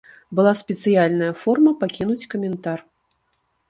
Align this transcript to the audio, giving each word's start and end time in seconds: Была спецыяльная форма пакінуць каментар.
Была 0.37 0.53
спецыяльная 0.61 1.29
форма 1.43 1.71
пакінуць 1.87 2.29
каментар. 2.35 2.79